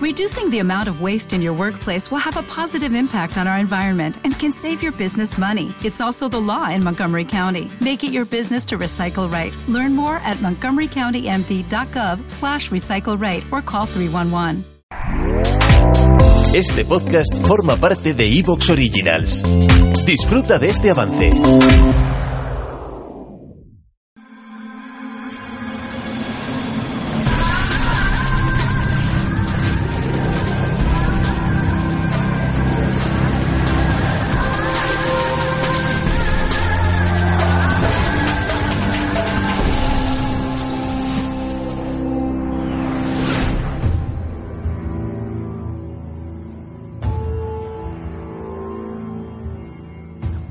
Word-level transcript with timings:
Reducing 0.00 0.48
the 0.48 0.60
amount 0.60 0.88
of 0.88 1.02
waste 1.02 1.34
in 1.34 1.42
your 1.42 1.52
workplace 1.52 2.10
will 2.10 2.20
have 2.20 2.38
a 2.38 2.42
positive 2.44 2.94
impact 2.94 3.36
on 3.36 3.46
our 3.46 3.58
environment 3.58 4.16
and 4.24 4.32
can 4.38 4.50
save 4.50 4.82
your 4.82 4.92
business 4.92 5.36
money. 5.36 5.74
It's 5.84 6.00
also 6.00 6.26
the 6.26 6.40
law 6.40 6.70
in 6.70 6.82
Montgomery 6.82 7.26
County. 7.26 7.70
Make 7.82 8.02
it 8.02 8.10
your 8.10 8.24
business 8.24 8.64
to 8.66 8.78
recycle 8.78 9.30
right. 9.30 9.54
Learn 9.68 9.94
more 9.94 10.16
at 10.24 10.38
montgomerycountymd.gov 10.38 12.30
slash 12.30 12.70
recycle 12.70 13.20
right 13.20 13.44
or 13.52 13.60
call 13.60 13.84
311. 13.84 14.64
Este 16.54 16.82
podcast 16.86 17.46
forma 17.46 17.76
parte 17.76 18.14
de 18.14 18.24
Evox 18.38 18.70
Originals. 18.70 19.42
Disfruta 20.06 20.58
de 20.58 20.70
este 20.70 20.90
avance. 20.90 21.32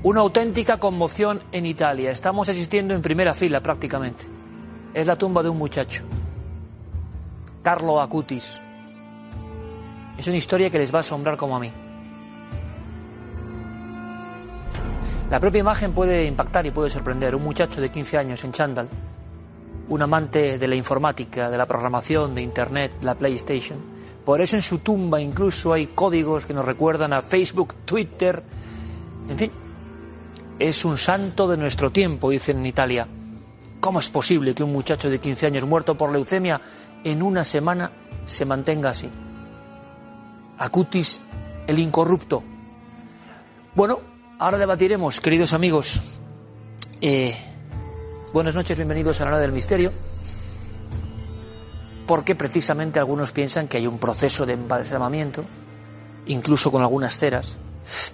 Una 0.09 0.21
auténtica 0.21 0.77
conmoción 0.77 1.39
en 1.51 1.67
Italia. 1.67 2.09
Estamos 2.09 2.49
asistiendo 2.49 2.95
en 2.95 3.01
primera 3.03 3.35
fila 3.35 3.61
prácticamente. 3.61 4.25
Es 4.91 5.05
la 5.05 5.15
tumba 5.15 5.43
de 5.43 5.49
un 5.49 5.57
muchacho, 5.59 6.01
Carlo 7.61 8.01
Acutis. 8.01 8.59
Es 10.17 10.25
una 10.25 10.37
historia 10.37 10.71
que 10.71 10.79
les 10.79 10.91
va 10.91 10.97
a 10.97 11.01
asombrar 11.01 11.37
como 11.37 11.55
a 11.55 11.59
mí. 11.59 11.71
La 15.29 15.39
propia 15.39 15.59
imagen 15.59 15.93
puede 15.93 16.25
impactar 16.25 16.65
y 16.65 16.71
puede 16.71 16.89
sorprender. 16.89 17.35
Un 17.35 17.43
muchacho 17.43 17.79
de 17.79 17.89
15 17.91 18.17
años 18.17 18.43
en 18.43 18.51
chándal, 18.51 18.89
un 19.89 20.01
amante 20.01 20.57
de 20.57 20.67
la 20.67 20.73
informática, 20.73 21.51
de 21.51 21.57
la 21.59 21.67
programación, 21.67 22.33
de 22.33 22.41
Internet, 22.41 22.95
la 23.03 23.13
PlayStation. 23.13 23.77
Por 24.25 24.41
eso 24.41 24.55
en 24.55 24.63
su 24.63 24.79
tumba 24.79 25.21
incluso 25.21 25.71
hay 25.71 25.85
códigos 25.85 26.47
que 26.47 26.55
nos 26.55 26.65
recuerdan 26.65 27.13
a 27.13 27.21
Facebook, 27.21 27.75
Twitter, 27.85 28.41
en 29.29 29.37
fin, 29.37 29.51
es 30.59 30.83
un 30.83 30.97
santo 30.97 31.47
de 31.47 31.57
nuestro 31.57 31.89
tiempo, 31.89 32.29
dicen 32.29 32.59
en 32.59 32.65
Italia. 32.65 33.07
¿Cómo 33.79 34.01
es 34.01 34.09
posible 34.09 34.53
que 34.53 34.61
un 34.61 34.73
muchacho 34.73 35.09
de 35.09 35.19
15 35.19 35.47
años 35.47 35.65
muerto 35.65 35.95
por 35.95 36.11
leucemia 36.11 36.59
en 37.03 37.23
una 37.23 37.45
semana 37.45 37.91
se 38.25 38.43
mantenga 38.43 38.89
así? 38.89 39.09
Acutis, 40.57 41.21
el 41.65 41.79
incorrupto. 41.79 42.43
Bueno, 43.73 43.99
ahora 44.37 44.57
debatiremos, 44.57 45.21
queridos 45.21 45.53
amigos. 45.53 46.01
Eh, 46.99 47.33
buenas 48.33 48.53
noches, 48.53 48.75
bienvenidos 48.75 49.21
a 49.21 49.23
la 49.23 49.31
hora 49.31 49.39
del 49.39 49.53
misterio. 49.53 49.93
Porque 52.05 52.35
precisamente 52.35 52.99
algunos 52.99 53.31
piensan 53.31 53.69
que 53.69 53.77
hay 53.77 53.87
un 53.87 53.97
proceso 53.97 54.45
de 54.45 54.53
embalsamamiento, 54.53 55.45
incluso 56.25 56.69
con 56.69 56.81
algunas 56.81 57.17
ceras, 57.17 57.57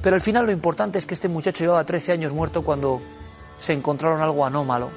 pero 0.01 0.15
al 0.15 0.21
final 0.21 0.45
lo 0.45 0.51
importante 0.51 0.99
es 0.99 1.05
que 1.05 1.13
este 1.13 1.27
muchacho 1.27 1.63
llevaba 1.63 1.85
13 1.85 2.13
años 2.13 2.33
muerto 2.33 2.63
cuando 2.63 3.01
se 3.57 3.73
encontraron 3.73 4.21
algo 4.21 4.45
anómalo. 4.45 4.89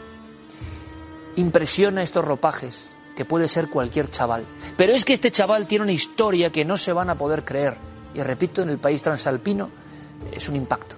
Impresiona 1.37 2.03
estos 2.03 2.25
ropajes, 2.25 2.91
que 3.17 3.25
puede 3.25 3.49
ser 3.49 3.69
cualquier 3.69 4.11
chaval. 4.11 4.45
Pero 4.77 4.93
es 4.93 5.05
que 5.05 5.13
este 5.13 5.31
chaval 5.31 5.67
tiene 5.67 5.85
una 5.85 5.93
historia 5.93 6.51
que 6.51 6.65
no 6.65 6.77
se 6.77 6.93
van 6.93 7.11
a 7.11 7.19
poder 7.19 7.45
creer. 7.45 7.77
Y 8.15 8.23
repito, 8.23 8.63
en 8.63 8.71
el 8.71 8.79
país 8.79 9.03
transalpino 9.03 9.71
es 10.33 10.49
un 10.49 10.57
impacto. 10.57 10.97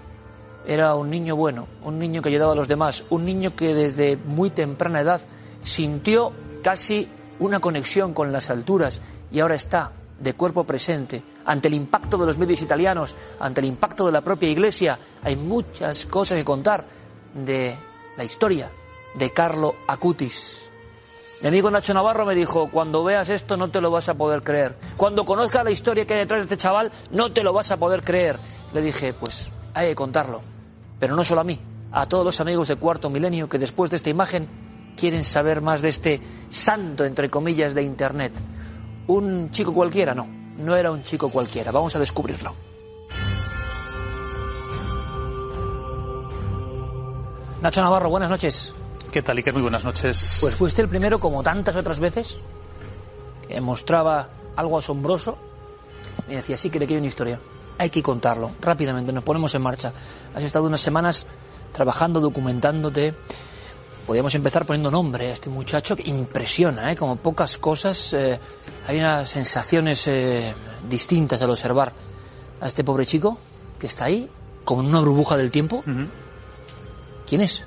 Era 0.66 0.94
un 0.94 1.10
niño 1.10 1.36
bueno, 1.36 1.66
un 1.82 1.98
niño 1.98 2.22
que 2.22 2.28
ayudaba 2.28 2.52
a 2.52 2.56
los 2.56 2.68
demás, 2.68 3.04
un 3.10 3.24
niño 3.24 3.56
que 3.56 3.74
desde 3.74 4.16
muy 4.16 4.50
temprana 4.50 5.00
edad 5.00 5.20
sintió 5.62 6.32
casi 6.62 7.08
una 7.38 7.60
conexión 7.60 8.12
con 8.12 8.32
las 8.32 8.50
alturas 8.50 9.00
y 9.32 9.40
ahora 9.40 9.54
está 9.54 9.92
de 10.20 10.34
cuerpo 10.34 10.64
presente, 10.64 11.22
ante 11.46 11.68
el 11.68 11.74
impacto 11.74 12.18
de 12.18 12.26
los 12.26 12.38
medios 12.38 12.60
italianos, 12.62 13.16
ante 13.40 13.60
el 13.60 13.66
impacto 13.66 14.06
de 14.06 14.12
la 14.12 14.20
propia 14.20 14.50
Iglesia, 14.50 14.98
hay 15.22 15.34
muchas 15.34 16.06
cosas 16.06 16.38
que 16.38 16.44
contar 16.44 16.84
de 17.34 17.74
la 18.16 18.24
historia 18.24 18.70
de 19.14 19.32
Carlo 19.32 19.74
Acutis. 19.88 20.70
Mi 21.40 21.48
amigo 21.48 21.70
Nacho 21.70 21.94
Navarro 21.94 22.26
me 22.26 22.34
dijo, 22.34 22.68
cuando 22.70 23.02
veas 23.02 23.30
esto 23.30 23.56
no 23.56 23.70
te 23.70 23.80
lo 23.80 23.90
vas 23.90 24.10
a 24.10 24.14
poder 24.14 24.42
creer. 24.42 24.76
Cuando 24.98 25.24
conozcas 25.24 25.64
la 25.64 25.70
historia 25.70 26.06
que 26.06 26.12
hay 26.12 26.20
detrás 26.20 26.40
de 26.40 26.44
este 26.44 26.58
chaval, 26.58 26.92
no 27.12 27.32
te 27.32 27.42
lo 27.42 27.54
vas 27.54 27.70
a 27.70 27.78
poder 27.78 28.04
creer. 28.04 28.38
Le 28.74 28.82
dije, 28.82 29.14
pues 29.14 29.50
hay 29.72 29.88
que 29.88 29.94
contarlo. 29.94 30.42
Pero 30.98 31.16
no 31.16 31.24
solo 31.24 31.40
a 31.40 31.44
mí, 31.44 31.58
a 31.92 32.04
todos 32.04 32.26
los 32.26 32.40
amigos 32.42 32.68
de 32.68 32.76
Cuarto 32.76 33.08
Milenio 33.08 33.48
que 33.48 33.58
después 33.58 33.88
de 33.88 33.96
esta 33.96 34.10
imagen 34.10 34.48
quieren 34.98 35.24
saber 35.24 35.62
más 35.62 35.80
de 35.80 35.88
este 35.88 36.20
santo, 36.50 37.06
entre 37.06 37.30
comillas, 37.30 37.72
de 37.72 37.84
Internet 37.84 38.34
un 39.10 39.50
chico 39.50 39.72
cualquiera, 39.74 40.14
no, 40.14 40.26
no 40.58 40.76
era 40.76 40.90
un 40.90 41.02
chico 41.02 41.28
cualquiera. 41.30 41.72
Vamos 41.72 41.94
a 41.96 41.98
descubrirlo. 41.98 42.54
Nacho 47.60 47.82
Navarro, 47.82 48.08
buenas 48.08 48.30
noches. 48.30 48.72
¿Qué 49.10 49.22
tal, 49.22 49.36
Iker? 49.36 49.52
Muy 49.52 49.62
buenas 49.62 49.84
noches. 49.84 50.38
Pues 50.40 50.54
fuiste 50.54 50.80
el 50.80 50.88
primero, 50.88 51.18
como 51.18 51.42
tantas 51.42 51.76
otras 51.76 51.98
veces, 51.98 52.36
que 53.46 53.60
mostraba 53.60 54.28
algo 54.56 54.78
asombroso 54.78 55.36
y 56.28 56.34
decía, 56.34 56.56
sí 56.56 56.70
que 56.70 56.78
le 56.78 56.86
quiero 56.86 57.00
una 57.00 57.08
historia. 57.08 57.40
Hay 57.78 57.90
que 57.90 58.02
contarlo 58.02 58.52
rápidamente, 58.60 59.12
nos 59.12 59.24
ponemos 59.24 59.54
en 59.54 59.62
marcha. 59.62 59.92
Has 60.34 60.44
estado 60.44 60.66
unas 60.66 60.80
semanas 60.80 61.26
trabajando, 61.72 62.20
documentándote, 62.20 63.14
podríamos 64.06 64.34
empezar 64.34 64.66
poniendo 64.66 64.90
nombre 64.90 65.28
a 65.28 65.32
este 65.32 65.50
muchacho 65.50 65.96
que 65.96 66.08
impresiona, 66.08 66.92
¿eh? 66.92 66.96
como 66.96 67.16
pocas 67.16 67.58
cosas. 67.58 68.14
Eh, 68.14 68.38
hay 68.86 68.98
unas 68.98 69.28
sensaciones 69.28 70.06
eh, 70.08 70.54
distintas 70.88 71.40
al 71.42 71.50
observar 71.50 71.92
a 72.60 72.66
este 72.66 72.84
pobre 72.84 73.06
chico 73.06 73.38
que 73.78 73.86
está 73.86 74.06
ahí, 74.06 74.28
con 74.64 74.84
una 74.84 75.00
burbuja 75.00 75.36
del 75.36 75.50
tiempo. 75.50 75.82
¿Quién 77.26 77.40
es? 77.40 77.64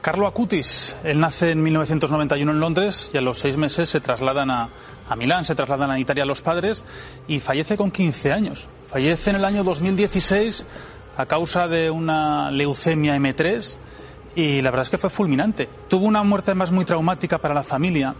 Carlo 0.00 0.26
Acutis. 0.26 0.96
Él 1.02 1.18
nace 1.18 1.50
en 1.50 1.62
1991 1.62 2.52
en 2.52 2.60
Londres 2.60 3.10
y 3.12 3.16
a 3.16 3.20
los 3.20 3.38
seis 3.38 3.56
meses 3.56 3.88
se 3.90 4.00
trasladan 4.00 4.50
a, 4.50 4.68
a 5.08 5.16
Milán, 5.16 5.44
se 5.44 5.54
trasladan 5.54 5.90
a 5.90 5.98
Italia 5.98 6.24
los 6.24 6.42
padres 6.42 6.84
y 7.26 7.40
fallece 7.40 7.76
con 7.76 7.90
15 7.90 8.32
años. 8.32 8.68
Fallece 8.88 9.30
en 9.30 9.36
el 9.36 9.44
año 9.44 9.64
2016 9.64 10.64
a 11.16 11.26
causa 11.26 11.66
de 11.66 11.90
una 11.90 12.50
leucemia 12.50 13.16
M3 13.16 13.76
y 14.36 14.62
la 14.62 14.70
verdad 14.70 14.84
es 14.84 14.90
que 14.90 14.98
fue 14.98 15.10
fulminante. 15.10 15.68
Tuvo 15.88 16.06
una 16.06 16.22
muerte 16.22 16.54
más 16.54 16.70
muy 16.70 16.84
traumática 16.84 17.38
para 17.38 17.54
la 17.54 17.64
familia 17.64 18.14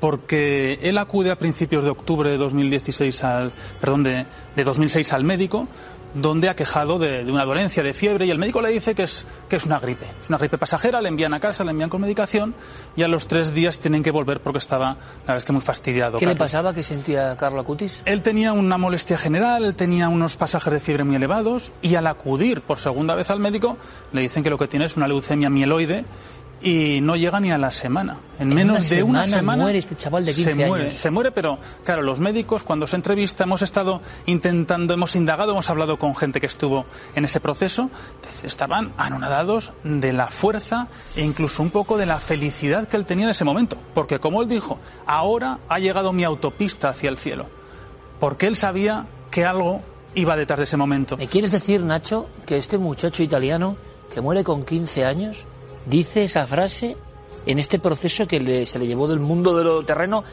porque 0.00 0.78
él 0.82 0.98
acude 0.98 1.30
a 1.30 1.38
principios 1.38 1.84
de 1.84 1.90
octubre 1.90 2.30
de 2.30 2.36
2016 2.36 3.24
al, 3.24 3.52
perdón, 3.80 4.02
de, 4.02 4.26
de 4.56 4.64
2006 4.64 5.12
al 5.12 5.24
médico 5.24 5.68
donde 6.14 6.48
ha 6.48 6.56
quejado 6.56 6.98
de, 6.98 7.24
de, 7.24 7.32
una 7.32 7.44
dolencia, 7.44 7.82
de 7.82 7.92
fiebre, 7.92 8.26
y 8.26 8.30
el 8.30 8.38
médico 8.38 8.62
le 8.62 8.70
dice 8.70 8.94
que 8.94 9.02
es, 9.02 9.26
que 9.48 9.56
es 9.56 9.66
una 9.66 9.78
gripe. 9.78 10.06
Es 10.22 10.28
una 10.28 10.38
gripe 10.38 10.58
pasajera, 10.58 11.00
le 11.00 11.08
envían 11.08 11.34
a 11.34 11.40
casa, 11.40 11.64
le 11.64 11.70
envían 11.70 11.90
con 11.90 12.00
medicación, 12.00 12.54
y 12.96 13.02
a 13.02 13.08
los 13.08 13.26
tres 13.26 13.52
días 13.54 13.78
tienen 13.78 14.02
que 14.02 14.10
volver 14.10 14.40
porque 14.40 14.58
estaba, 14.58 14.88
la 14.88 15.20
verdad 15.20 15.36
es 15.36 15.44
que 15.44 15.52
muy 15.52 15.60
fastidiado. 15.60 16.18
¿Qué 16.18 16.24
Carlos. 16.24 16.34
le 16.34 16.38
pasaba? 16.38 16.74
¿Qué 16.74 16.82
sentía 16.82 17.36
Carlos 17.36 17.62
Acutis? 17.62 18.02
Él 18.04 18.22
tenía 18.22 18.52
una 18.52 18.78
molestia 18.78 19.18
general, 19.18 19.64
él 19.64 19.74
tenía 19.74 20.08
unos 20.08 20.36
pasajes 20.36 20.72
de 20.72 20.80
fiebre 20.80 21.04
muy 21.04 21.16
elevados, 21.16 21.72
y 21.82 21.94
al 21.94 22.06
acudir 22.06 22.62
por 22.62 22.78
segunda 22.78 23.14
vez 23.14 23.30
al 23.30 23.40
médico, 23.40 23.76
le 24.12 24.22
dicen 24.22 24.42
que 24.42 24.50
lo 24.50 24.58
que 24.58 24.66
tiene 24.66 24.86
es 24.86 24.96
una 24.96 25.08
leucemia 25.08 25.50
mieloide, 25.50 26.04
y 26.60 27.00
no 27.02 27.16
llega 27.16 27.38
ni 27.40 27.50
a 27.52 27.58
la 27.58 27.70
semana. 27.70 28.16
En, 28.38 28.50
en 28.50 28.54
menos 28.54 28.80
una 28.80 28.96
de 28.96 29.02
una 29.02 29.24
semana 29.26 29.62
muere 29.62 29.78
este 29.78 29.96
chaval 29.96 30.24
de 30.24 30.34
15 30.34 30.50
se 30.50 30.66
muere, 30.66 30.84
años. 30.84 30.96
se 30.96 31.10
muere, 31.10 31.30
pero 31.30 31.58
claro, 31.84 32.02
los 32.02 32.20
médicos 32.20 32.64
cuando 32.64 32.86
se 32.86 32.96
entrevista 32.96 33.44
hemos 33.44 33.62
estado 33.62 34.00
intentando, 34.26 34.94
hemos 34.94 35.14
indagado, 35.16 35.52
hemos 35.52 35.70
hablado 35.70 35.98
con 35.98 36.16
gente 36.16 36.40
que 36.40 36.46
estuvo 36.46 36.84
en 37.14 37.24
ese 37.24 37.40
proceso, 37.40 37.90
estaban 38.42 38.92
anonadados 38.96 39.72
de 39.84 40.12
la 40.12 40.28
fuerza 40.28 40.88
e 41.16 41.22
incluso 41.22 41.62
un 41.62 41.70
poco 41.70 41.96
de 41.96 42.06
la 42.06 42.18
felicidad 42.18 42.88
que 42.88 42.96
él 42.96 43.06
tenía 43.06 43.26
en 43.26 43.30
ese 43.30 43.44
momento, 43.44 43.76
porque 43.94 44.18
como 44.18 44.42
él 44.42 44.48
dijo, 44.48 44.78
ahora 45.06 45.58
ha 45.68 45.78
llegado 45.78 46.12
mi 46.12 46.24
autopista 46.24 46.88
hacia 46.88 47.10
el 47.10 47.18
cielo, 47.18 47.46
porque 48.18 48.46
él 48.46 48.56
sabía 48.56 49.06
que 49.30 49.44
algo 49.44 49.82
iba 50.14 50.36
detrás 50.36 50.58
de 50.58 50.64
ese 50.64 50.76
momento. 50.76 51.16
¿Me 51.16 51.28
quieres 51.28 51.52
decir, 51.52 51.82
Nacho, 51.82 52.26
que 52.46 52.56
este 52.56 52.78
muchacho 52.78 53.22
italiano 53.22 53.76
que 54.12 54.20
muere 54.20 54.42
con 54.42 54.62
15 54.62 55.04
años 55.04 55.46
dice 55.88 56.24
esa 56.24 56.46
frase 56.46 56.96
en 57.46 57.58
este 57.58 57.78
proceso 57.78 58.26
que 58.26 58.40
le, 58.40 58.66
se 58.66 58.78
le 58.78 58.86
llevó 58.86 59.08
del 59.08 59.20
mundo 59.20 59.56
de 59.56 59.64
lo 59.64 59.82
terreno 59.84 60.24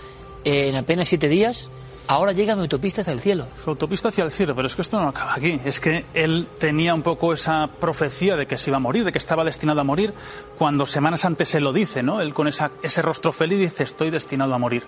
eh, 0.44 0.70
en 0.70 0.76
apenas 0.76 1.08
siete 1.08 1.30
días. 1.30 1.70
Ahora 2.08 2.34
llega 2.34 2.56
mi 2.56 2.62
autopista 2.62 3.02
hacia 3.02 3.14
el 3.14 3.20
cielo. 3.20 3.48
Su 3.64 3.72
autopista 3.72 4.10
hacia 4.10 4.24
el 4.24 4.32
cielo, 4.32 4.56
pero 4.56 4.68
es 4.68 4.76
que 4.76 4.84
esto 4.84 5.00
no 5.00 5.08
acaba 5.08 5.34
aquí. 5.34 5.60
Es 5.66 5.80
que 5.80 6.06
él 6.14 6.48
tenía 6.60 6.94
un 6.94 7.02
poco 7.02 7.34
esa 7.34 7.68
profecía 7.80 8.36
de 8.36 8.46
que 8.46 8.60
se 8.60 8.70
iba 8.70 8.78
a 8.78 8.80
morir, 8.80 9.06
de 9.06 9.12
que 9.12 9.18
estaba 9.18 9.44
destinado 9.44 9.82
a 9.82 9.84
morir, 9.84 10.14
cuando 10.58 10.86
semanas 10.86 11.26
antes 11.26 11.50
se 11.50 11.60
lo 11.60 11.74
dice, 11.74 12.04
¿no? 12.04 12.22
Él 12.22 12.36
con 12.36 12.48
esa, 12.48 12.70
ese 12.84 13.02
rostro 13.02 13.32
feliz 13.32 13.58
dice, 13.58 13.84
estoy 13.84 14.12
destinado 14.12 14.54
a 14.54 14.60
morir. 14.60 14.84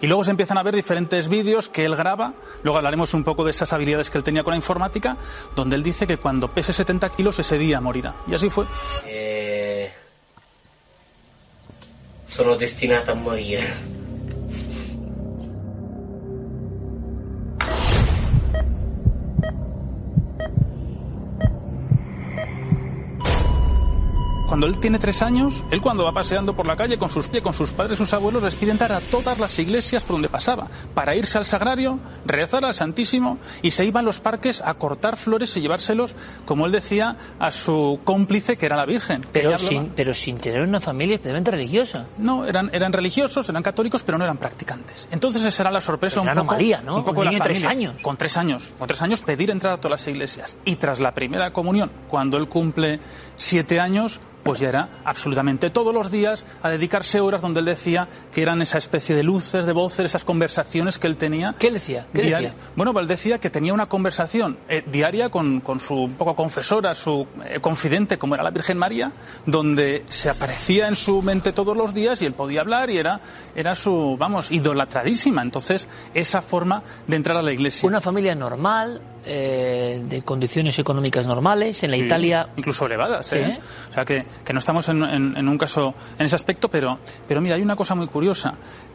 Y 0.00 0.06
luego 0.06 0.24
se 0.24 0.30
empiezan 0.30 0.58
a 0.58 0.62
ver 0.62 0.74
diferentes 0.76 1.28
vídeos 1.28 1.68
que 1.68 1.84
él 1.84 1.96
graba, 1.96 2.34
luego 2.62 2.76
hablaremos 2.76 3.14
un 3.14 3.24
poco 3.24 3.44
de 3.44 3.50
esas 3.50 3.72
habilidades 3.72 4.10
que 4.10 4.18
él 4.18 4.24
tenía 4.24 4.44
con 4.44 4.52
la 4.52 4.56
informática, 4.56 5.16
donde 5.56 5.74
él 5.74 5.82
dice 5.82 6.06
que 6.06 6.18
cuando 6.18 6.48
pese 6.48 6.72
70 6.72 7.08
kilos 7.10 7.38
ese 7.38 7.58
día 7.58 7.80
morirá. 7.80 8.14
Y 8.28 8.34
así 8.34 8.50
fue. 8.50 8.66
Eh, 9.06 9.57
sono 12.38 12.54
destinato 12.54 13.10
a 13.10 13.14
morire. 13.14 13.97
Cuando 24.48 24.66
él 24.66 24.78
tiene 24.78 24.98
tres 24.98 25.20
años, 25.20 25.62
él 25.70 25.82
cuando 25.82 26.04
va 26.04 26.12
paseando 26.12 26.56
por 26.56 26.66
la 26.66 26.74
calle 26.74 26.96
con 26.96 27.10
sus 27.10 27.28
pies, 27.28 27.42
con 27.42 27.52
sus 27.52 27.72
padres, 27.72 27.98
sus 27.98 28.14
abuelos, 28.14 28.42
les 28.42 28.56
pide 28.56 28.70
entrar 28.70 28.92
a 28.92 29.00
todas 29.00 29.38
las 29.38 29.58
iglesias 29.58 30.04
por 30.04 30.14
donde 30.14 30.30
pasaba, 30.30 30.68
para 30.94 31.14
irse 31.14 31.36
al 31.36 31.44
sagrario, 31.44 31.98
rezar 32.24 32.64
al 32.64 32.74
Santísimo, 32.74 33.36
y 33.60 33.72
se 33.72 33.84
iba 33.84 34.00
a 34.00 34.02
los 34.02 34.20
parques 34.20 34.62
a 34.64 34.72
cortar 34.74 35.18
flores 35.18 35.54
y 35.58 35.60
llevárselos, 35.60 36.14
como 36.46 36.64
él 36.64 36.72
decía, 36.72 37.16
a 37.38 37.52
su 37.52 38.00
cómplice, 38.04 38.56
que 38.56 38.64
era 38.64 38.76
la 38.76 38.86
Virgen. 38.86 39.26
Pero 39.32 39.58
sin, 39.58 39.88
pero 39.88 40.14
sin 40.14 40.38
tener 40.38 40.62
una 40.62 40.80
familia 40.80 41.16
especialmente 41.16 41.50
religiosa. 41.50 42.06
No, 42.16 42.46
eran, 42.46 42.70
eran 42.72 42.94
religiosos, 42.94 43.46
eran 43.50 43.62
católicos, 43.62 44.02
pero 44.02 44.16
no 44.16 44.24
eran 44.24 44.38
practicantes. 44.38 45.08
Entonces 45.10 45.44
esa 45.44 45.64
era 45.64 45.70
la 45.70 45.82
sorpresa 45.82 46.20
un 46.20 46.26
poco. 46.26 46.40
Anomalía, 46.40 46.80
¿no? 46.80 46.96
Un 46.96 47.04
poco 47.04 47.20
un 47.20 47.26
de 47.26 47.30
niño 47.32 47.38
la 47.40 47.44
tres 47.44 47.64
años. 47.64 47.96
Con 48.00 48.16
tres 48.16 48.38
años. 48.38 48.72
Con 48.78 48.88
tres 48.88 49.02
años 49.02 49.20
pedir 49.20 49.50
entrar 49.50 49.74
a 49.74 49.76
todas 49.76 50.00
las 50.00 50.08
iglesias. 50.08 50.56
Y 50.64 50.76
tras 50.76 51.00
la 51.00 51.12
primera 51.12 51.52
comunión, 51.52 51.90
cuando 52.08 52.38
él 52.38 52.48
cumple 52.48 52.98
siete 53.36 53.78
años, 53.78 54.22
pues 54.48 54.60
ya 54.60 54.70
era 54.70 54.88
absolutamente 55.04 55.68
todos 55.68 55.92
los 55.92 56.10
días 56.10 56.46
a 56.62 56.70
dedicarse 56.70 57.20
horas 57.20 57.42
donde 57.42 57.60
él 57.60 57.66
decía 57.66 58.08
que 58.32 58.40
eran 58.40 58.62
esa 58.62 58.78
especie 58.78 59.14
de 59.14 59.22
luces, 59.22 59.66
de 59.66 59.74
voces, 59.74 60.06
esas 60.06 60.24
conversaciones 60.24 60.96
que 60.96 61.06
él 61.06 61.18
tenía. 61.18 61.54
¿Qué 61.58 61.70
decía? 61.70 62.06
¿Qué 62.14 62.22
diaria. 62.22 62.52
decía? 62.52 62.70
Bueno, 62.74 62.94
pues 62.94 63.02
él 63.02 63.08
decía 63.08 63.38
que 63.40 63.50
tenía 63.50 63.74
una 63.74 63.90
conversación 63.90 64.56
eh, 64.70 64.82
diaria 64.90 65.28
con, 65.28 65.60
con 65.60 65.80
su 65.80 65.96
un 65.96 66.14
poco 66.14 66.34
confesora, 66.34 66.94
su 66.94 67.26
eh, 67.44 67.60
confidente, 67.60 68.16
como 68.16 68.36
era 68.36 68.42
la 68.42 68.50
Virgen 68.50 68.78
María, 68.78 69.12
donde 69.44 70.04
se 70.08 70.30
aparecía 70.30 70.88
en 70.88 70.96
su 70.96 71.20
mente 71.20 71.52
todos 71.52 71.76
los 71.76 71.92
días 71.92 72.22
y 72.22 72.24
él 72.24 72.32
podía 72.32 72.62
hablar 72.62 72.88
y 72.88 72.96
era, 72.96 73.20
era 73.54 73.74
su, 73.74 74.16
vamos, 74.18 74.50
idolatradísima. 74.50 75.42
Entonces, 75.42 75.88
esa 76.14 76.40
forma 76.40 76.82
de 77.06 77.16
entrar 77.16 77.36
a 77.36 77.42
la 77.42 77.52
iglesia. 77.52 77.86
Una 77.86 78.00
familia 78.00 78.34
normal, 78.34 79.02
eh, 79.28 80.02
de 80.08 80.22
condiciones 80.22 80.78
económicas 80.78 81.26
normales, 81.26 81.82
en 81.82 81.90
la 81.90 81.96
Sí, 81.98 82.04
Italia. 82.04 82.48
Incluso 82.56 82.86
elevadas, 82.86 83.26
Sí. 83.26 83.36
¿eh? 83.36 83.58
O 83.90 83.92
sea, 83.92 84.04
que, 84.04 84.24
que 84.44 84.52
no 84.52 84.58
estamos 84.58 84.88
en, 84.88 85.02
en- 85.04 85.36
en 85.36 85.48
un 85.48 85.58
caso 85.58 85.94
en 86.18 86.26
ese 86.26 86.34
aspecto, 86.36 86.68
pero, 86.70 86.98
pero 87.28 87.40
mira, 87.40 87.54
hay 87.56 87.62
una 87.62 87.76
cosa 87.76 87.94
muy 87.94 88.06
curiosa, 88.06 88.54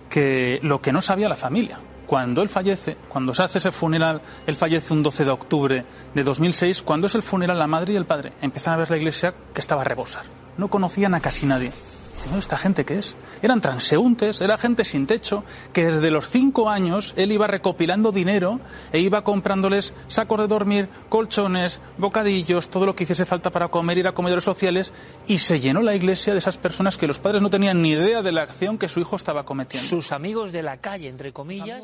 que 0.10 0.60
lo 0.64 0.82
que 0.82 0.92
no 0.92 1.02
sabía 1.02 1.30
la 1.30 1.36
familia. 1.36 1.80
Cuando 2.06 2.42
él 2.42 2.50
fallece, 2.50 2.98
cuando 3.08 3.34
se 3.34 3.44
hace 3.44 3.58
ese 3.60 3.72
funeral, 3.72 4.22
él 4.46 4.56
fallece 4.56 4.94
un 4.94 5.02
12 5.02 5.24
de 5.26 5.32
octubre 5.32 5.86
de 6.14 6.24
2006, 6.24 6.84
cuando 6.84 7.08
es 7.08 7.16
el 7.16 7.24
funeral, 7.24 7.58
la 7.58 7.66
madre 7.68 7.94
y 7.94 7.96
el 7.96 8.06
padre 8.06 8.34
empiezan 8.42 8.74
a 8.74 8.78
ver 8.78 8.90
la 8.92 8.98
iglesia 8.98 9.34
que 9.54 9.62
estaba 9.62 9.82
a 9.82 9.86
rebosar. 9.86 10.24
No 10.58 10.68
conocían 10.68 11.16
a 11.16 11.22
casi 11.22 11.46
nadie. 11.46 11.72
Dicen, 12.14 12.30
"Bueno, 12.30 12.40
¿esta 12.40 12.58
gente 12.58 12.86
qué 12.86 13.00
es? 13.00 13.16
Eran 13.42 13.60
transeúntes, 13.60 14.40
era 14.42 14.58
gente 14.58 14.86
sin 14.86 15.08
techo, 15.08 15.44
que 15.74 15.86
desde 15.86 16.12
los 16.12 16.30
cinco 16.30 16.70
años 16.70 17.14
él 17.18 17.32
iba 17.32 17.48
recopilando 17.48 18.12
dinero 18.12 18.60
e 18.92 19.00
iba 19.00 19.24
comprándoles 19.24 19.94
sacos 20.08 20.40
de 20.40 20.48
dormir, 20.48 20.90
colchones, 21.10 21.82
bocadillos, 21.98 22.70
todo 22.70 22.86
lo 22.86 22.96
que 22.96 23.04
hiciese 23.04 23.26
falta 23.26 23.50
para 23.50 23.68
comer, 23.70 23.98
ir 23.98 24.08
a 24.08 24.14
comedores 24.14 24.44
sociales, 24.44 24.94
y 25.28 25.40
se 25.40 25.60
llenó 25.60 25.82
la 25.82 25.96
iglesia 25.96 26.34
de 26.34 26.40
esas 26.40 26.58
personas 26.58 26.98
que 26.98 27.08
los 27.08 27.20
padres 27.20 27.42
no 27.42 27.50
tenían 27.50 27.82
ni 27.82 27.92
idea 27.92 28.22
de 28.22 28.32
la 28.32 28.44
acción 28.44 28.78
que 28.78 28.88
su 28.88 29.00
hijo 29.00 29.16
estaba 29.16 29.44
cometiendo. 29.44 29.88
Sus 29.90 30.12
amigos 30.12 30.52
de 30.52 30.64
la 30.64 30.78
calle, 30.78 31.10
entre 31.10 31.34
comillas. 31.34 31.84